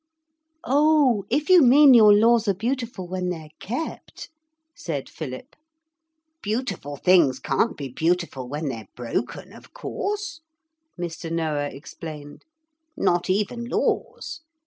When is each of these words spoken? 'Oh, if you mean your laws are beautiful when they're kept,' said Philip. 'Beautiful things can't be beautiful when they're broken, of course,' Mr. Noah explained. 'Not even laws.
'Oh, 0.63 1.25
if 1.29 1.47
you 1.47 1.61
mean 1.61 1.93
your 1.93 2.11
laws 2.11 2.47
are 2.47 2.55
beautiful 2.55 3.07
when 3.07 3.29
they're 3.29 3.51
kept,' 3.59 4.31
said 4.75 5.07
Philip. 5.07 5.55
'Beautiful 6.41 6.95
things 6.95 7.37
can't 7.37 7.77
be 7.77 7.87
beautiful 7.87 8.47
when 8.49 8.67
they're 8.69 8.87
broken, 8.95 9.53
of 9.53 9.75
course,' 9.75 10.41
Mr. 10.97 11.31
Noah 11.31 11.69
explained. 11.69 12.45
'Not 12.97 13.29
even 13.29 13.63
laws. 13.65 14.41